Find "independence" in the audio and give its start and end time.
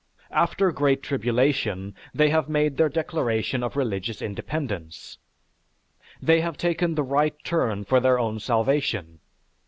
4.19-5.19